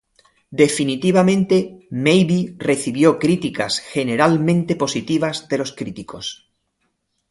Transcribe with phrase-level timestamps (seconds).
[0.59, 6.51] Definitely, Maybe recibió críticas generalmente positivas de los críticos.